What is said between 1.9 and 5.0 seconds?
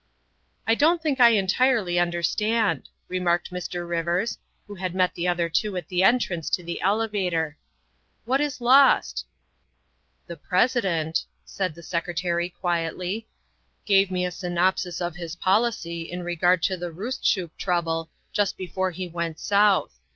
understand," remarked Mr. Rivers, who had